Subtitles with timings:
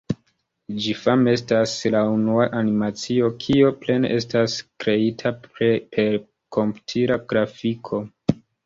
[0.85, 6.21] Ĝi fame estas la unua animacio, kio plene estas kreita per
[6.59, 8.07] komputila grafiko.